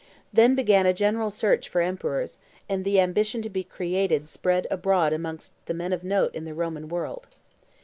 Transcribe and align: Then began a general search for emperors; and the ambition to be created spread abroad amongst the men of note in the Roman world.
Then 0.33 0.55
began 0.55 0.87
a 0.87 0.95
general 0.95 1.29
search 1.29 1.69
for 1.69 1.79
emperors; 1.79 2.39
and 2.67 2.83
the 2.83 2.99
ambition 2.99 3.43
to 3.43 3.51
be 3.51 3.63
created 3.63 4.27
spread 4.27 4.65
abroad 4.71 5.13
amongst 5.13 5.53
the 5.67 5.75
men 5.75 5.93
of 5.93 6.03
note 6.03 6.33
in 6.33 6.43
the 6.43 6.55
Roman 6.55 6.89
world. 6.89 7.27